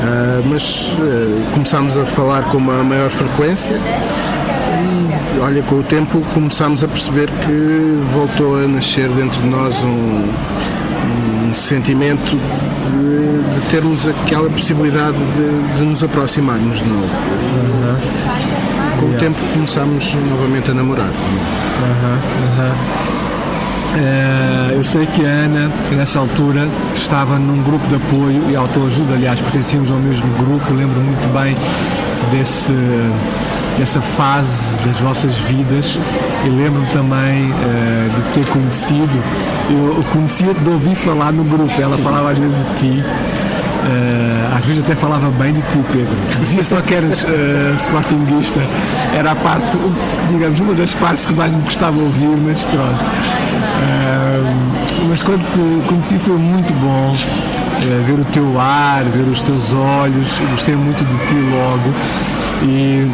Uh, 0.02 0.42
mas 0.50 0.94
uh, 0.94 1.52
começámos 1.54 1.96
a 1.96 2.06
falar 2.06 2.44
com 2.46 2.58
uma 2.58 2.84
maior 2.84 3.10
frequência 3.12 3.76
e, 3.76 5.40
olha, 5.40 5.62
com 5.62 5.76
o 5.76 5.84
tempo 5.84 6.22
começámos 6.34 6.84
a 6.84 6.88
perceber 6.88 7.30
que 7.46 8.04
voltou 8.12 8.64
a 8.64 8.68
nascer 8.68 9.08
dentro 9.10 9.40
de 9.40 9.48
nós 9.48 9.84
um, 9.84 10.28
um 11.50 11.54
sentimento 11.54 12.32
de, 12.32 13.60
de, 13.60 13.70
termos 13.70 14.08
aquela 14.08 14.50
possibilidade 14.50 15.18
de, 15.18 15.78
de, 15.78 15.86
nos 15.86 16.04
aproximarmos 16.04 16.80
de 16.80 16.86
novo. 16.86 17.04
Uhum. 17.04 17.96
Com 19.00 19.06
yeah. 19.06 19.16
o 19.16 19.20
tempo 19.20 19.40
começámos 19.54 20.16
novamente 20.16 20.72
a 20.72 20.74
namorar. 20.74 21.10
Uhum, 21.10 22.14
uhum. 22.14 23.21
Eu 24.74 24.84
sei 24.84 25.06
que 25.06 25.26
a 25.26 25.30
Ana, 25.30 25.72
nessa 25.92 26.20
altura, 26.20 26.68
estava 26.94 27.38
num 27.38 27.62
grupo 27.62 27.88
de 27.88 27.96
apoio 27.96 28.50
e 28.50 28.56
autoajuda, 28.56 29.14
aliás, 29.14 29.40
pertencíamos 29.40 29.92
ao 29.92 29.98
mesmo 29.98 30.28
grupo, 30.38 30.74
lembro 30.74 31.00
muito 31.02 31.28
bem 31.34 31.56
desse, 32.32 32.74
dessa 33.78 34.02
fase 34.02 34.78
das 34.86 35.00
vossas 35.00 35.38
vidas 35.40 36.00
e 36.46 36.50
lembro-me 36.50 36.88
também 36.88 37.52
uh, 37.52 38.10
de 38.16 38.34
ter 38.34 38.46
conhecido, 38.48 39.24
eu 39.70 40.04
conhecia 40.12 40.54
de 40.54 40.70
ouvir 40.70 40.96
falar 40.96 41.32
no 41.32 41.44
grupo, 41.44 41.72
ela 41.80 41.98
falava 41.98 42.32
às 42.32 42.38
vezes 42.38 42.58
de 42.58 42.74
ti. 42.76 43.04
Uh, 43.82 44.58
às 44.58 44.64
vezes 44.66 44.84
até 44.84 44.96
falava 44.96 45.32
bem 45.32 45.54
de 45.54 45.62
ti, 45.62 45.80
Pedro. 45.92 46.16
Dizia 46.40 46.64
só 46.64 46.80
que 46.82 46.94
eras 46.94 47.24
uh, 47.24 47.74
sportinguista. 47.76 48.60
Era 49.18 49.32
a 49.32 49.36
parte, 49.36 49.76
digamos, 50.30 50.60
uma 50.60 50.76
das 50.76 50.94
partes 50.94 51.26
que 51.26 51.34
mais 51.34 51.52
me 51.54 51.64
gostava 51.64 51.98
de 51.98 52.04
ouvir, 52.04 52.38
mas 52.46 52.62
pronto. 52.64 53.04
Uh, 53.04 54.46
mas 55.10 55.24
quando 55.24 55.42
te 55.54 55.82
conheci 55.88 56.20
foi 56.20 56.38
muito 56.38 56.72
bom. 56.76 57.16
ver 58.06 58.20
o 58.20 58.26
teu 58.26 58.60
ar, 58.60 59.04
ver 59.06 59.28
os 59.28 59.42
teus 59.42 59.74
olhos, 59.74 60.40
gostei 60.52 60.76
muito 60.76 61.04
de 61.04 61.18
ti 61.28 61.34
logo 61.34 61.92
e 62.64 63.08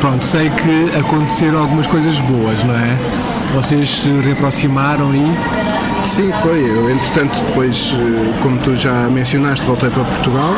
pronto, 0.00 0.24
sei 0.24 0.48
que 0.50 0.92
aconteceram 0.96 1.60
algumas 1.60 1.88
coisas 1.88 2.20
boas, 2.20 2.62
não 2.64 2.74
é? 2.74 2.96
Vocês 3.54 3.88
se 3.88 4.08
reaproximaram 4.08 5.12
e 5.14 5.24
Sim, 6.04 6.30
foi. 6.42 6.60
Eu, 6.68 6.90
entretanto, 6.90 7.38
depois, 7.46 7.94
eh, 7.94 8.40
como 8.42 8.58
tu 8.58 8.76
já 8.76 9.08
mencionaste, 9.08 9.64
voltei 9.64 9.90
para 9.90 10.04
Portugal. 10.04 10.54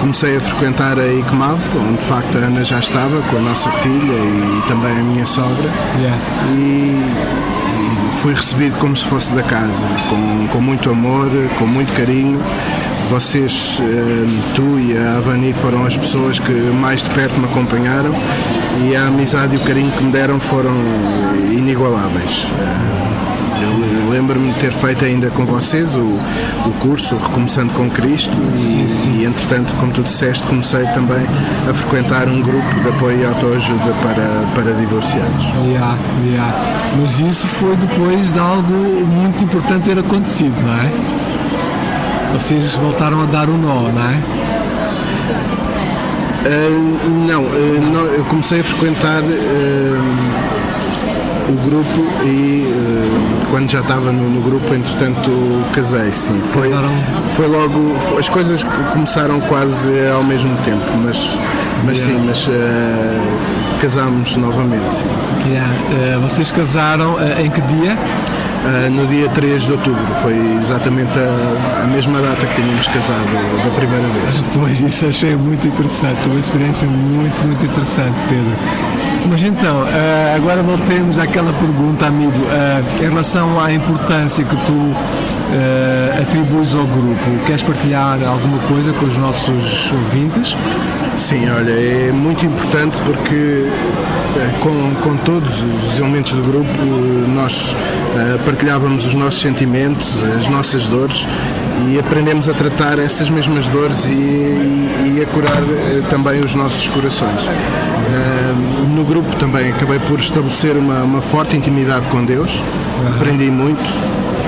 Comecei 0.00 0.36
a 0.36 0.40
frequentar 0.40 0.98
a 0.98 1.06
ICMAV, 1.06 1.60
onde 1.76 1.98
de 1.98 2.04
facto 2.04 2.38
a 2.38 2.46
Ana 2.46 2.62
já 2.62 2.78
estava 2.78 3.20
com 3.22 3.36
a 3.36 3.40
nossa 3.40 3.70
filha 3.70 4.12
e 4.12 4.62
também 4.68 4.92
a 4.92 5.02
minha 5.02 5.26
sogra. 5.26 5.68
E, 6.56 7.02
fui 8.18 8.34
recebido 8.34 8.76
como 8.78 8.96
se 8.96 9.04
fosse 9.04 9.32
da 9.32 9.42
casa, 9.42 9.82
com, 10.08 10.48
com 10.48 10.60
muito 10.60 10.90
amor, 10.90 11.30
com 11.58 11.66
muito 11.66 11.92
carinho. 11.94 12.40
Vocês, 13.10 13.78
eh, 13.80 14.54
tu 14.54 14.78
e 14.78 14.96
a 14.96 15.16
Avani 15.16 15.52
foram 15.52 15.86
as 15.86 15.96
pessoas 15.96 16.38
que 16.38 16.52
mais 16.52 17.02
de 17.02 17.10
perto 17.10 17.38
me 17.38 17.46
acompanharam 17.46 18.12
e 18.84 18.94
a 18.94 19.06
amizade 19.06 19.54
e 19.54 19.58
o 19.58 19.60
carinho 19.60 19.90
que 19.92 20.02
me 20.02 20.12
deram 20.12 20.38
foram 20.38 20.74
inigualáveis. 21.50 22.46
Eh, 23.60 24.04
eu 24.04 24.10
lembro-me 24.10 24.52
de 24.52 24.60
ter 24.60 24.72
feito 24.72 25.04
ainda 25.04 25.30
com 25.30 25.44
vocês 25.44 25.96
o, 25.96 26.00
o 26.00 26.72
curso 26.80 27.16
Recomeçando 27.16 27.72
com 27.72 27.90
Cristo 27.90 28.36
e, 28.56 29.20
e, 29.20 29.24
entretanto, 29.24 29.72
como 29.74 29.92
tu 29.92 30.02
disseste, 30.02 30.46
comecei 30.46 30.84
também 30.94 31.24
a 31.68 31.74
frequentar 31.74 32.28
um 32.28 32.40
grupo 32.40 32.80
de 32.82 32.88
apoio 32.88 33.20
e 33.20 33.26
autoajuda 33.26 33.92
para, 34.02 34.46
para 34.54 34.72
divorciados. 34.74 35.44
Yeah, 35.66 35.98
yeah. 36.24 36.54
Mas 37.00 37.20
isso 37.20 37.46
foi 37.46 37.76
depois 37.76 38.32
de 38.32 38.38
algo 38.38 38.72
muito 38.72 39.44
importante 39.44 39.84
ter 39.84 39.98
acontecido, 39.98 40.54
não 40.62 40.74
é? 40.74 40.90
Vocês 42.34 42.74
voltaram 42.74 43.22
a 43.22 43.26
dar 43.26 43.48
o 43.48 43.54
um 43.54 43.58
nó, 43.58 43.88
não 43.90 44.10
é? 44.10 44.38
Uh, 46.48 47.26
não, 47.26 47.42
uh, 47.42 47.92
não, 47.92 48.04
eu 48.06 48.24
comecei 48.26 48.60
a 48.60 48.64
frequentar 48.64 49.22
uh, 49.22 49.26
o 51.48 51.68
grupo 51.68 52.24
e 52.24 52.64
quando 53.50 53.70
já 53.70 53.80
estava 53.80 54.12
no, 54.12 54.28
no, 54.28 54.42
grupo, 54.42 54.74
entretanto, 54.74 55.30
casei, 55.72 56.12
sim. 56.12 56.40
Foi, 56.44 56.70
foi 57.34 57.46
logo. 57.46 57.96
As 58.18 58.28
coisas 58.28 58.64
começaram 58.92 59.40
quase 59.42 59.90
ao 60.14 60.22
mesmo 60.22 60.54
tempo, 60.64 60.84
mas, 61.02 61.38
mas 61.84 61.98
yeah. 61.98 62.18
sim, 62.18 62.26
mas 62.26 62.48
casámos 63.80 64.36
novamente. 64.36 64.96
Sim. 64.96 65.04
Yeah. 65.48 66.18
vocês 66.20 66.52
casaram 66.52 67.16
em 67.38 67.50
que 67.50 67.60
dia? 67.62 67.96
Uh, 68.58 68.90
no 68.90 69.06
dia 69.06 69.28
3 69.30 69.62
de 69.62 69.72
outubro. 69.72 70.04
Foi 70.20 70.34
exatamente 70.56 71.16
a, 71.18 71.84
a, 71.84 71.86
mesma 71.86 72.20
data 72.20 72.44
que 72.44 72.60
tínhamos 72.60 72.86
casado 72.88 73.32
da 73.32 73.70
primeira 73.70 74.06
vez. 74.08 74.42
Pois, 74.52 74.80
isso 74.80 75.06
achei 75.06 75.36
muito 75.36 75.66
interessante, 75.66 76.18
uma 76.26 76.40
experiência 76.40 76.86
muito, 76.86 77.40
muito 77.46 77.64
interessante, 77.64 78.18
Pedro. 78.28 79.07
Mas 79.26 79.42
então, 79.42 79.82
uh, 79.82 80.36
agora 80.36 80.62
voltemos 80.62 81.18
àquela 81.18 81.52
pergunta, 81.52 82.06
amigo, 82.06 82.32
uh, 82.32 83.02
em 83.02 83.08
relação 83.08 83.60
à 83.60 83.72
importância 83.72 84.44
que 84.44 84.56
tu 84.64 84.94
atribuis 86.20 86.74
ao 86.74 86.84
grupo. 86.86 87.46
Queres 87.46 87.62
partilhar 87.62 88.22
alguma 88.22 88.58
coisa 88.68 88.92
com 88.92 89.06
os 89.06 89.16
nossos 89.16 89.90
ouvintes? 89.92 90.54
Sim, 91.16 91.48
olha, 91.48 91.72
é 91.72 92.12
muito 92.12 92.44
importante 92.44 92.94
porque 93.06 93.66
com, 94.60 94.94
com 95.02 95.16
todos 95.24 95.62
os 95.62 95.98
elementos 95.98 96.32
do 96.32 96.42
grupo 96.42 96.78
nós 97.34 97.74
partilhávamos 98.44 99.06
os 99.06 99.14
nossos 99.14 99.40
sentimentos, 99.40 100.22
as 100.38 100.48
nossas 100.48 100.86
dores 100.86 101.26
e 101.86 101.98
aprendemos 101.98 102.48
a 102.48 102.52
tratar 102.52 102.98
essas 102.98 103.30
mesmas 103.30 103.66
dores 103.68 104.04
e, 104.04 104.10
e, 104.10 105.14
e 105.16 105.22
a 105.22 105.26
curar 105.32 105.62
também 106.10 106.40
os 106.40 106.54
nossos 106.54 106.86
corações. 106.88 107.48
No 108.94 109.04
grupo 109.04 109.34
também 109.36 109.70
acabei 109.70 109.98
por 110.00 110.18
estabelecer 110.18 110.76
uma, 110.76 111.02
uma 111.02 111.20
forte 111.20 111.56
intimidade 111.56 112.06
com 112.08 112.24
Deus, 112.24 112.62
aprendi 113.14 113.50
muito, 113.50 113.82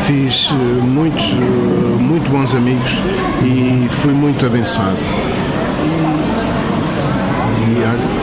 fiz 0.07 0.51
muitos, 0.83 1.33
muito 1.99 2.31
bons 2.31 2.55
amigos 2.55 2.91
e 3.45 3.87
fui 3.91 4.13
muito 4.13 4.45
abençoado. 4.45 4.97
E 7.69 7.83
olha. 7.85 8.21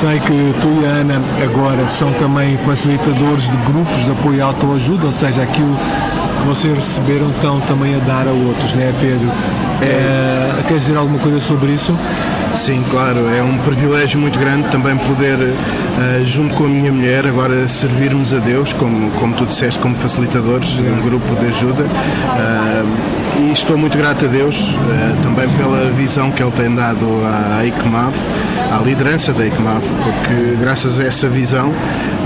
Sei 0.00 0.18
que 0.20 0.54
tu 0.62 0.82
e 0.82 0.86
a 0.86 1.00
Ana 1.00 1.20
agora 1.42 1.86
são 1.86 2.10
também 2.14 2.56
facilitadores 2.56 3.50
de 3.50 3.56
grupos 3.58 4.04
de 4.04 4.10
apoio 4.10 4.42
à 4.42 4.46
autoajuda, 4.46 5.06
ou 5.06 5.12
seja, 5.12 5.42
aquilo 5.42 5.76
que 6.40 6.46
vocês 6.46 6.74
receberam 6.74 7.28
estão 7.28 7.60
também 7.60 7.94
a 7.94 7.98
dar 7.98 8.26
a 8.26 8.30
outros, 8.30 8.74
não 8.74 8.82
é, 8.82 8.92
Pedro? 8.98 9.28
É. 9.82 10.58
Uh, 10.58 10.62
queres 10.68 10.82
dizer 10.84 10.96
alguma 10.96 11.18
coisa 11.18 11.38
sobre 11.38 11.72
isso? 11.72 11.94
Sim, 12.60 12.84
claro, 12.90 13.26
é 13.34 13.42
um 13.42 13.56
privilégio 13.56 14.20
muito 14.20 14.38
grande 14.38 14.68
também 14.68 14.94
poder, 14.94 15.38
uh, 15.38 16.24
junto 16.26 16.54
com 16.56 16.64
a 16.64 16.68
minha 16.68 16.92
mulher, 16.92 17.26
agora 17.26 17.66
servirmos 17.66 18.34
a 18.34 18.38
Deus, 18.38 18.74
como, 18.74 19.10
como 19.12 19.34
tu 19.34 19.46
disseste, 19.46 19.80
como 19.80 19.94
facilitadores 19.94 20.68
de 20.68 20.82
um 20.82 21.00
grupo 21.00 21.34
de 21.36 21.46
ajuda. 21.46 21.84
Uh, 21.84 23.19
e 23.40 23.52
estou 23.52 23.78
muito 23.78 23.96
grato 23.96 24.26
a 24.26 24.28
Deus 24.28 24.70
uh, 24.70 25.22
também 25.22 25.48
pela 25.56 25.90
visão 25.92 26.30
que 26.30 26.42
Ele 26.42 26.50
tem 26.52 26.74
dado 26.74 27.06
à 27.24 27.64
ICMAV, 27.64 28.14
à 28.70 28.82
liderança 28.82 29.32
da 29.32 29.46
ICMAV, 29.46 29.82
porque 29.82 30.56
graças 30.60 31.00
a 31.00 31.04
essa 31.04 31.28
visão 31.28 31.72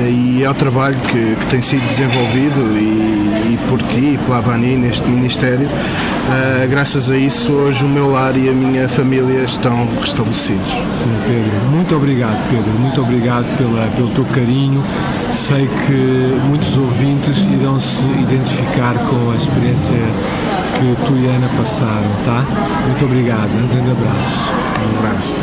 e 0.00 0.44
ao 0.44 0.54
trabalho 0.54 0.98
que, 1.08 1.36
que 1.36 1.46
tem 1.46 1.62
sido 1.62 1.86
desenvolvido 1.88 2.60
e, 2.76 3.54
e, 3.54 3.58
por 3.68 3.80
ti 3.82 4.14
e 4.14 4.20
pela 4.24 4.38
Avani 4.38 4.76
neste 4.76 5.08
Ministério, 5.08 5.68
graças 6.68 7.08
a 7.08 7.16
isso 7.16 7.52
hoje 7.52 7.84
o 7.84 7.88
meu 7.88 8.10
lar 8.10 8.36
e 8.36 8.48
a 8.48 8.52
minha 8.52 8.88
família 8.88 9.44
estão 9.44 9.86
estabelecidos. 10.02 10.68
Sim, 10.68 11.16
Pedro. 11.26 11.70
Muito 11.70 11.96
obrigado, 11.96 12.38
Pedro. 12.50 12.72
Muito 12.78 13.00
obrigado 13.00 13.56
pela, 13.56 13.86
pelo 13.94 14.08
teu 14.08 14.24
carinho. 14.26 14.82
Sei 15.32 15.68
que 15.86 16.40
muitos 16.48 16.76
ouvintes 16.76 17.46
irão 17.46 17.78
se 17.78 18.04
identificar 18.20 18.94
com 18.94 19.30
a 19.32 19.36
experiência 19.36 19.94
que 20.74 21.06
tu 21.06 21.16
e 21.16 21.26
Ana 21.26 21.48
passaram, 21.56 22.10
tá? 22.24 22.44
Muito 22.86 23.04
obrigado. 23.04 23.50
Um 23.50 23.68
grande 23.68 23.90
abraço. 23.90 24.52
Um 24.82 24.98
abraço. 24.98 25.40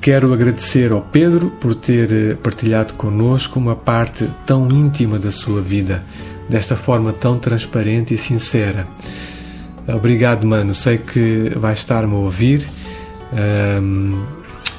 Quero 0.00 0.32
agradecer 0.32 0.92
ao 0.92 1.02
Pedro 1.02 1.50
por 1.50 1.74
ter 1.74 2.12
eh, 2.12 2.34
partilhado 2.34 2.94
connosco 2.94 3.58
uma 3.58 3.74
parte 3.74 4.28
tão 4.46 4.68
íntima 4.68 5.18
da 5.18 5.32
sua 5.32 5.60
vida, 5.60 6.04
desta 6.48 6.76
forma 6.76 7.12
tão 7.12 7.40
transparente 7.40 8.14
e 8.14 8.18
sincera. 8.18 8.86
Obrigado, 9.88 10.46
mano. 10.46 10.74
Sei 10.74 10.98
que 10.98 11.52
vai 11.56 11.72
estar-me 11.72 12.14
a 12.14 12.18
ouvir. 12.18 12.68
Um, 13.32 14.24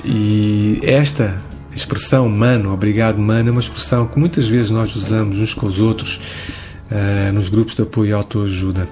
e 0.06 0.80
esta 0.84 1.38
expressão, 1.76 2.28
mano, 2.30 2.74
obrigado, 2.74 3.20
mano, 3.20 3.50
é 3.50 3.52
uma 3.52 3.62
expressão 3.62 4.08
que 4.08 4.18
muitas 4.18 4.48
vezes 4.48 4.72
nós 4.72 4.96
usamos 4.96 5.38
uns 5.38 5.54
com 5.54 5.66
os 5.66 5.80
outros 5.80 6.20
uh, 6.90 7.32
nos 7.34 7.50
grupos 7.50 7.76
de 7.76 7.82
apoio 7.82 8.10
e 8.10 8.14
autoajuda. 8.14 8.88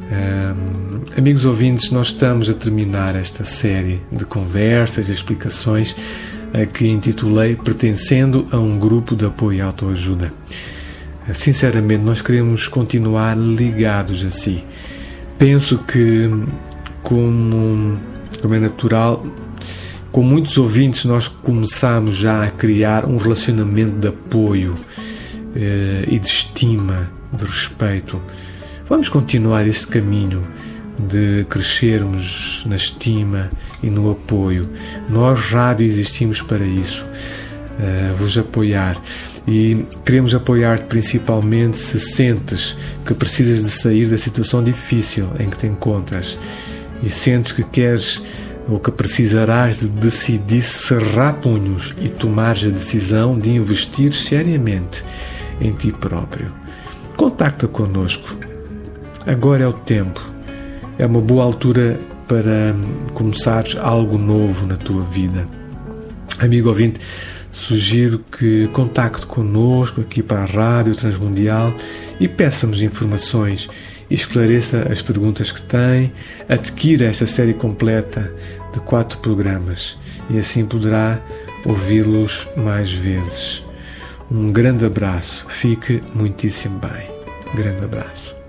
Um, 0.00 1.18
amigos 1.18 1.44
ouvintes, 1.44 1.90
nós 1.90 2.08
estamos 2.08 2.50
a 2.50 2.54
terminar 2.54 3.16
esta 3.16 3.44
série 3.44 4.00
de 4.10 4.24
conversas 4.24 5.08
e 5.08 5.12
explicações 5.12 5.92
uh, 5.92 6.66
que 6.72 6.86
intitulei 6.86 7.56
Pertencendo 7.56 8.46
a 8.50 8.58
um 8.58 8.78
grupo 8.78 9.16
de 9.16 9.24
apoio 9.24 9.58
e 9.58 9.60
autoajuda. 9.62 10.32
Sinceramente, 11.34 12.02
nós 12.02 12.20
queremos 12.20 12.66
continuar 12.66 13.38
ligados 13.38 14.24
a 14.24 14.30
si. 14.30 14.64
Penso 15.38 15.78
que, 15.78 16.28
como, 17.00 17.96
como 18.42 18.54
é 18.54 18.60
natural, 18.60 19.24
com 20.10 20.22
muitos 20.22 20.58
ouvintes, 20.58 21.06
nós 21.06 21.28
começamos 21.28 22.16
já 22.16 22.44
a 22.44 22.50
criar 22.50 23.06
um 23.06 23.16
relacionamento 23.16 23.98
de 23.98 24.08
apoio 24.08 24.74
eh, 25.56 26.04
e 26.08 26.18
de 26.18 26.28
estima, 26.28 27.10
de 27.32 27.44
respeito 27.44 28.20
Vamos 28.92 29.08
continuar 29.08 29.66
este 29.66 29.86
caminho 29.86 30.46
de 30.98 31.46
crescermos 31.48 32.62
na 32.66 32.76
estima 32.76 33.48
e 33.82 33.88
no 33.88 34.10
apoio. 34.10 34.68
Nós, 35.08 35.40
rádio, 35.50 35.86
existimos 35.86 36.42
para 36.42 36.62
isso, 36.62 37.02
uh, 37.02 38.14
vos 38.16 38.36
apoiar. 38.36 39.00
E 39.48 39.86
queremos 40.04 40.34
apoiar-te 40.34 40.84
principalmente 40.84 41.78
se 41.78 41.98
sentes 41.98 42.76
que 43.06 43.14
precisas 43.14 43.62
de 43.62 43.70
sair 43.70 44.10
da 44.10 44.18
situação 44.18 44.62
difícil 44.62 45.26
em 45.40 45.48
que 45.48 45.56
te 45.56 45.66
encontras 45.66 46.38
e 47.02 47.10
sentes 47.10 47.52
que 47.52 47.64
queres 47.64 48.22
ou 48.68 48.78
que 48.78 48.90
precisarás 48.90 49.78
de 49.78 49.88
decidir 49.88 50.62
cerrar 50.62 51.34
punhos 51.34 51.94
e 52.00 52.08
tomares 52.08 52.64
a 52.64 52.70
decisão 52.70 53.38
de 53.38 53.50
investir 53.50 54.12
seriamente 54.12 55.02
em 55.60 55.72
ti 55.72 55.90
próprio. 55.90 56.46
Contacta 57.16 57.66
connosco 57.66 58.52
Agora 59.26 59.62
é 59.62 59.66
o 59.68 59.72
tempo. 59.72 60.20
É 60.98 61.06
uma 61.06 61.20
boa 61.20 61.44
altura 61.44 61.98
para 62.26 62.74
começares 63.14 63.76
algo 63.76 64.18
novo 64.18 64.66
na 64.66 64.76
tua 64.76 65.02
vida. 65.02 65.46
Amigo 66.40 66.68
ouvinte, 66.68 66.98
sugiro 67.52 68.18
que 68.18 68.66
contacte 68.72 69.24
connosco 69.26 70.00
aqui 70.00 70.22
para 70.22 70.42
a 70.42 70.44
Rádio 70.44 70.96
Transmundial 70.96 71.72
e 72.18 72.26
peça-nos 72.26 72.82
informações 72.82 73.68
esclareça 74.14 74.88
as 74.90 75.00
perguntas 75.02 75.50
que 75.52 75.62
tem, 75.62 76.12
adquira 76.48 77.06
esta 77.06 77.26
série 77.26 77.54
completa 77.54 78.32
de 78.72 78.80
quatro 78.80 79.18
programas 79.18 79.96
e 80.30 80.38
assim 80.38 80.64
poderá 80.64 81.20
ouvi-los 81.64 82.46
mais 82.56 82.92
vezes. 82.92 83.62
Um 84.30 84.50
grande 84.50 84.84
abraço, 84.84 85.46
fique 85.48 86.02
muitíssimo 86.14 86.78
bem. 86.78 87.08
Grande 87.54 87.84
abraço. 87.84 88.41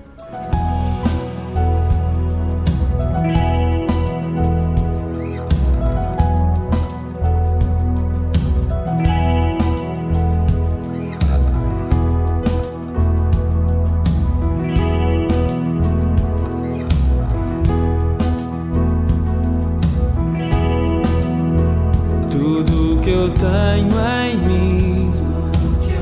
Eu 23.24 23.30
tenho 23.30 23.96
em 24.26 24.38
mim. 24.38 25.14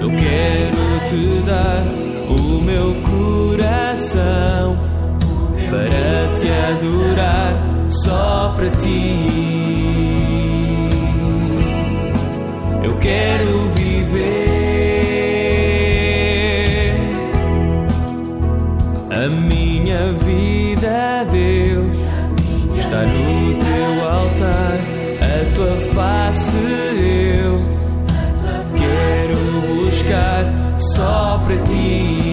Eu 0.01 0.09
quero 0.09 1.05
te 1.05 1.41
dar 1.45 1.85
o 2.27 2.61
meu 2.61 2.95
coração 3.03 4.77
para 5.69 6.35
te 6.37 6.47
adorar 6.49 7.53
só 7.89 8.55
para 8.57 8.69
ti. 8.71 9.15
Eu 12.83 12.97
quero 12.97 13.69
viver 13.75 14.55
a 19.11 19.27
minha 19.29 20.13
vida, 20.13 21.25
Deus, 21.31 21.97
está 22.77 23.01
no 23.03 23.59
teu 23.59 23.70
tua 25.61 25.77
face 25.93 26.57
eu 26.57 27.61
quero 28.75 29.83
buscar 29.83 30.43
só 30.79 31.39
para 31.45 31.57
ti. 31.57 32.30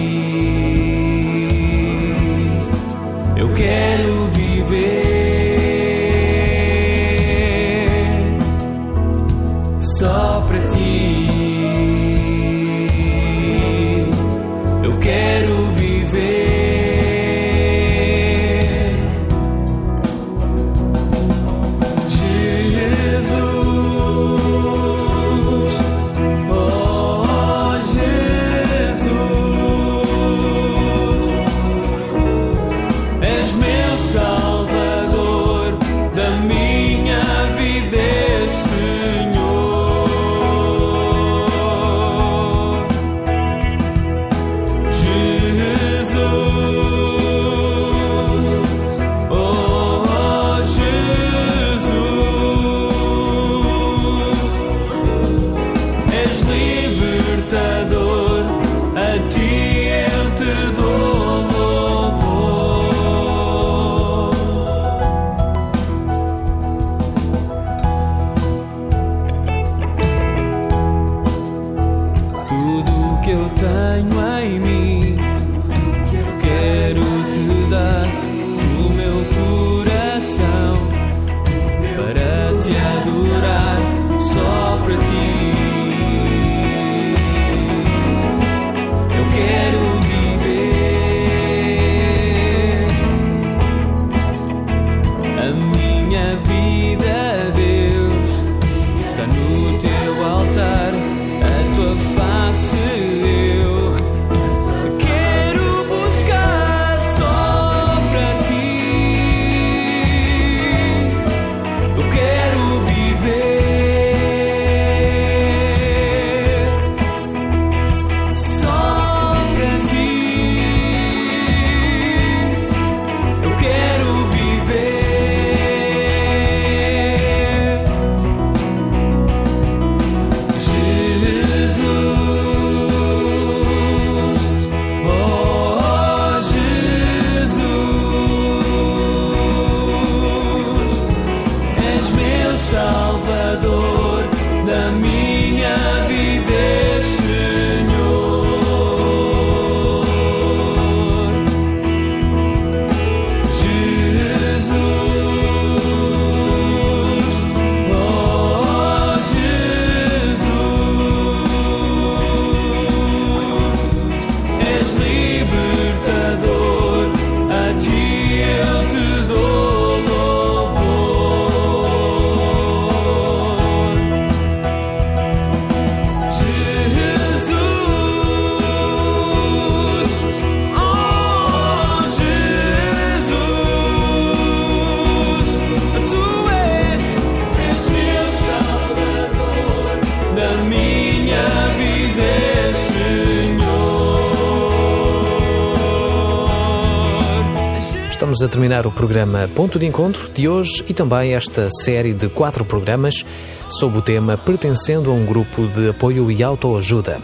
Estamos 198.39 198.55
a 198.55 198.57
terminar 198.57 198.87
o 198.87 198.91
programa 198.91 199.49
Ponto 199.53 199.77
de 199.77 199.85
Encontro 199.85 200.29
de 200.29 200.47
hoje 200.47 200.85
e 200.87 200.93
também 200.93 201.33
esta 201.33 201.67
série 201.83 202.13
de 202.13 202.29
quatro 202.29 202.63
programas 202.63 203.25
sob 203.67 203.97
o 203.97 204.01
tema 204.01 204.37
Pertencendo 204.37 205.11
a 205.11 205.13
um 205.13 205.25
grupo 205.25 205.67
de 205.67 205.89
apoio 205.89 206.31
e 206.31 206.41
autoajuda. 206.41 207.19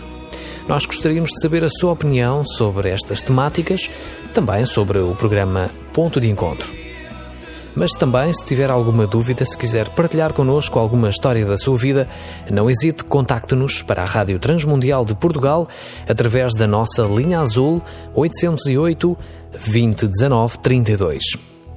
Nós 0.67 0.86
gostaríamos 0.86 1.32
de 1.32 1.41
saber 1.41 1.63
a 1.63 1.69
sua 1.69 1.93
opinião 1.93 2.43
sobre 2.43 2.89
estas 2.89 3.21
temáticas, 3.21 3.89
também 4.34 4.65
sobre 4.65 4.99
o 4.99 5.15
programa 5.15 5.71
Ponto 5.93 6.19
de 6.19 6.30
Encontro. 6.30 6.85
Mas 7.76 7.92
também, 7.92 8.32
se 8.32 8.46
tiver 8.46 8.72
alguma 8.72 9.06
dúvida, 9.06 9.46
se 9.46 9.58
quiser 9.58 9.90
partilhar 9.90 10.32
connosco 10.32 10.80
alguma 10.80 11.10
história 11.10 11.46
da 11.46 11.58
sua 11.58 11.78
vida, 11.78 12.08
não 12.50 12.70
hesite, 12.70 13.04
contacte-nos 13.04 13.82
para 13.82 14.02
a 14.02 14.06
Rádio 14.06 14.40
Transmundial 14.40 15.04
de 15.04 15.14
Portugal 15.14 15.68
através 16.08 16.56
da 16.56 16.66
nossa 16.66 17.04
linha 17.04 17.42
azul 17.42 17.84
808 18.14 19.18
2019 19.52 20.58
32. 20.60 21.22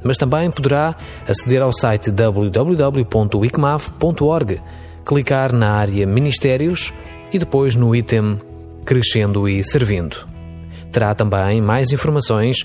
Mas 0.05 0.17
também 0.17 0.49
poderá 0.51 0.95
aceder 1.27 1.63
ao 1.63 1.73
site 1.73 2.13
www.wicmaf.org, 2.13 4.61
clicar 5.05 5.53
na 5.53 5.73
área 5.73 6.07
Ministérios 6.07 6.93
e 7.33 7.41
depois 7.41 7.75
no 7.75 7.97
item 7.97 8.39
Crescendo 8.85 9.49
e 9.49 9.65
Servindo. 9.65 10.38
Terá 10.93 11.15
também 11.15 11.61
mais 11.61 11.93
informações 11.93 12.65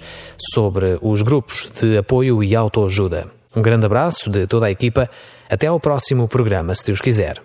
sobre 0.53 0.97
os 1.01 1.21
grupos 1.21 1.69
de 1.79 1.97
apoio 1.97 2.43
e 2.43 2.55
autoajuda. 2.55 3.27
Um 3.55 3.61
grande 3.61 3.85
abraço 3.85 4.29
de 4.29 4.47
toda 4.47 4.65
a 4.65 4.71
equipa. 4.71 5.09
Até 5.49 5.67
ao 5.67 5.79
próximo 5.79 6.27
programa, 6.27 6.73
se 6.73 6.85
Deus 6.85 6.99
quiser. 6.99 7.41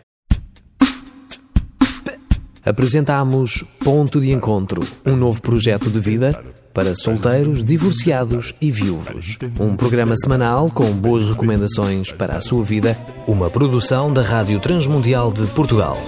Apresentamos 2.65 3.65
Ponto 3.83 4.21
de 4.21 4.31
Encontro, 4.31 4.83
um 5.07 5.17
novo 5.17 5.41
projeto 5.41 5.91
de 5.91 6.01
vida 6.01 6.39
para 6.75 6.95
solteiros, 6.95 7.65
divorciados 7.65 8.55
e 8.61 8.71
viúvos. 8.71 9.37
Um 9.59 9.75
programa 9.75 10.15
semanal 10.17 10.71
com 10.71 10.93
boas 10.93 11.29
recomendações 11.29 12.13
para 12.13 12.37
a 12.37 12.41
sua 12.41 12.63
vida, 12.63 12.97
uma 13.27 13.51
produção 13.51 14.13
da 14.13 14.23
Rádio 14.23 14.61
Transmundial 14.61 15.33
de 15.33 15.47
Portugal. 15.49 15.99